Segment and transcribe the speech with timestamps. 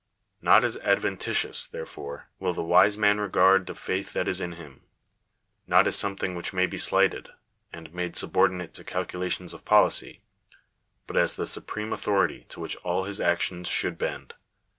[0.41, 4.81] Not as adventitious, therefore, will the wise man regard the faith that is in him—
[5.67, 7.29] not as something which may be slighted,
[7.71, 10.23] and made subordinate to calculations of policy;
[11.05, 14.33] but as the supreme authority to Which all his actions should bend.